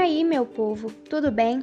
[0.00, 1.62] aí, meu povo, tudo bem?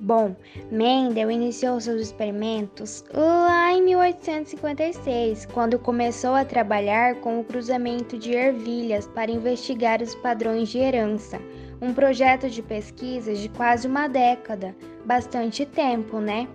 [0.00, 0.34] Bom,
[0.70, 8.32] Mendel iniciou seus experimentos lá em 1856, quando começou a trabalhar com o cruzamento de
[8.32, 11.38] ervilhas para investigar os padrões de herança.
[11.80, 14.74] Um projeto de pesquisa de quase uma década,
[15.04, 16.48] bastante tempo, né?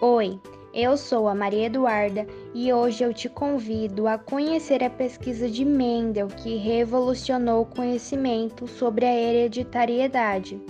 [0.00, 0.40] Oi,
[0.72, 5.64] eu sou a Maria Eduarda e hoje eu te convido a conhecer a pesquisa de
[5.64, 10.62] Mendel que revolucionou o conhecimento sobre a hereditariedade.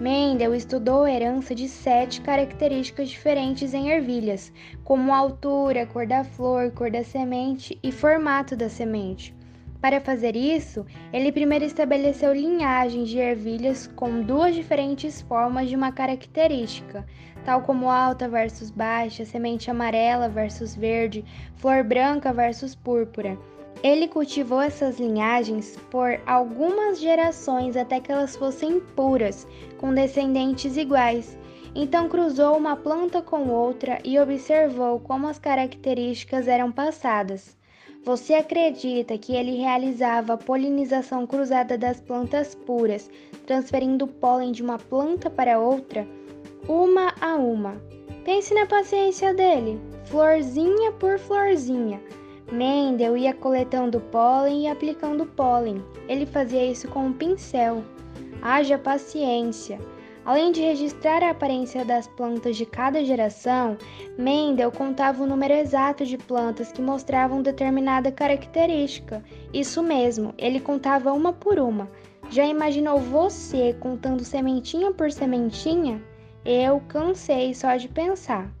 [0.00, 4.50] Mendel estudou a herança de sete características diferentes em ervilhas,
[4.82, 9.37] como altura, cor da flor, cor da semente e formato da semente.
[9.80, 15.92] Para fazer isso, ele primeiro estabeleceu linhagens de ervilhas com duas diferentes formas de uma
[15.92, 17.06] característica,
[17.44, 21.24] tal como alta versus baixa, semente amarela versus verde,
[21.56, 23.38] flor branca versus púrpura.
[23.80, 29.46] Ele cultivou essas linhagens por algumas gerações até que elas fossem puras,
[29.78, 31.38] com descendentes iguais.
[31.72, 37.56] Então cruzou uma planta com outra e observou como as características eram passadas.
[38.04, 43.10] Você acredita que ele realizava a polinização cruzada das plantas puras,
[43.46, 46.06] transferindo o pólen de uma planta para outra,
[46.68, 47.80] uma a uma?
[48.24, 52.00] Pense na paciência dele, florzinha por florzinha.
[52.50, 55.84] Mendel ia coletando pólen e aplicando pólen.
[56.08, 57.84] Ele fazia isso com um pincel.
[58.40, 59.78] Haja paciência.
[60.28, 63.78] Além de registrar a aparência das plantas de cada geração,
[64.18, 69.24] Mendel contava o número exato de plantas que mostravam determinada característica.
[69.54, 71.90] Isso mesmo, ele contava uma por uma.
[72.28, 75.98] Já imaginou você contando sementinha por sementinha?
[76.44, 78.52] Eu cansei só de pensar.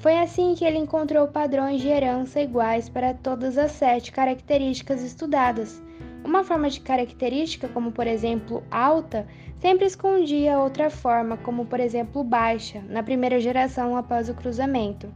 [0.00, 5.80] Foi assim que ele encontrou padrões de herança iguais para todas as sete características estudadas.
[6.26, 9.28] Uma forma de característica, como por exemplo alta,
[9.60, 15.08] sempre escondia outra forma, como por exemplo baixa, na primeira geração após o cruzamento.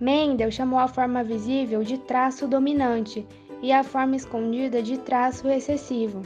[0.00, 3.26] Mendel chamou a forma visível de traço dominante
[3.60, 6.22] e a forma escondida de traço recessivo.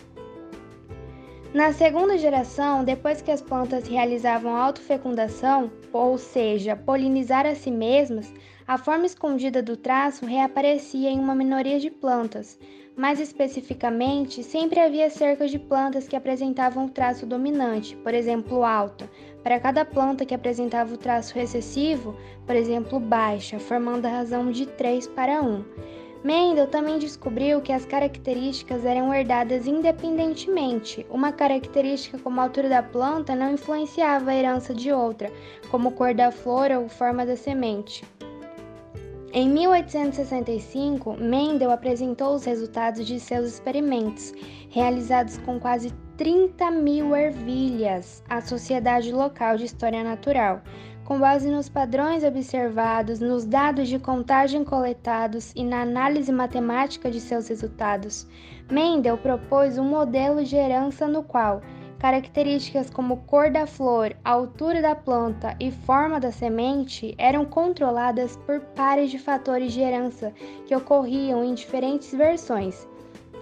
[1.54, 8.34] Na segunda geração, depois que as plantas realizavam autofecundação, ou seja, polinizar a si mesmas,
[8.66, 12.58] a forma escondida do traço reaparecia em uma minoria de plantas,
[12.96, 19.08] mais especificamente, sempre havia cerca de plantas que apresentavam o traço dominante, por exemplo, alta,
[19.44, 24.66] para cada planta que apresentava o traço recessivo, por exemplo, baixa, formando a razão de
[24.66, 25.64] 3 para 1.
[26.24, 31.06] Mendel também descobriu que as características eram herdadas independentemente.
[31.10, 35.30] Uma característica como a altura da planta não influenciava a herança de outra,
[35.70, 38.02] como cor da flor ou forma da semente.
[39.34, 44.32] Em 1865, Mendel apresentou os resultados de seus experimentos,
[44.70, 50.62] realizados com quase 30 mil ervilhas, à Sociedade Local de História Natural,
[51.04, 57.20] com base nos padrões observados, nos dados de contagem coletados e na análise matemática de
[57.20, 58.26] seus resultados.
[58.70, 61.62] Mendel propôs um modelo de herança no qual
[62.04, 68.60] Características como cor da flor, altura da planta e forma da semente eram controladas por
[68.60, 70.30] pares de fatores de herança
[70.66, 72.86] que ocorriam em diferentes versões.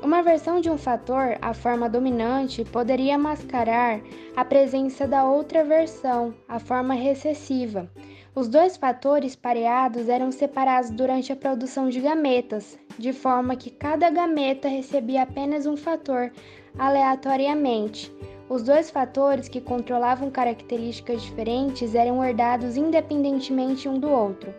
[0.02, 4.00] Uma versão de um fator, a forma dominante, poderia mascarar
[4.34, 7.88] a presença da outra versão, a forma recessiva.
[8.34, 14.10] Os dois fatores pareados eram separados durante a produção de gametas, de forma que cada
[14.10, 16.32] gameta recebia apenas um fator
[16.76, 18.12] aleatoriamente.
[18.48, 24.52] Os dois fatores que controlavam características diferentes eram herdados independentemente um do outro.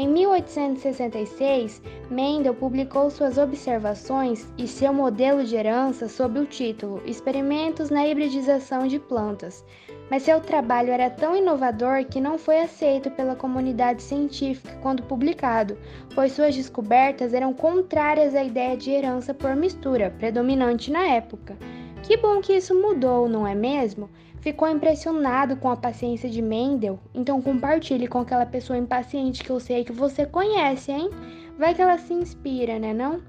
[0.00, 7.90] Em 1866, Mendel publicou suas observações e seu modelo de herança sob o título Experimentos
[7.90, 9.64] na hibridização de plantas,
[10.08, 15.76] mas seu trabalho era tão inovador que não foi aceito pela comunidade científica quando publicado,
[16.14, 21.58] pois suas descobertas eram contrárias à ideia de herança por mistura, predominante na época.
[22.04, 24.08] Que bom que isso mudou, não é mesmo?
[24.40, 26.98] Ficou impressionado com a paciência de Mendel?
[27.14, 31.10] Então compartilhe com aquela pessoa impaciente que eu sei que você conhece, hein?
[31.58, 33.20] Vai que ela se inspira, né não?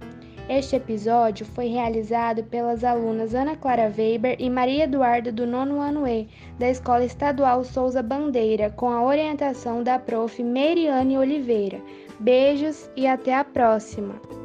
[0.47, 6.07] Este episódio foi realizado pelas alunas Ana Clara Weber e Maria Eduarda do nono ano
[6.07, 6.27] E,
[6.57, 10.41] da Escola Estadual Souza Bandeira, com a orientação da prof.
[10.41, 11.79] Meriane Oliveira.
[12.19, 14.38] Beijos e até a próxima!